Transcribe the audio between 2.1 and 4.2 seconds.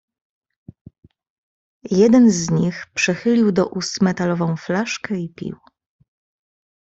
z nich przechylił do ust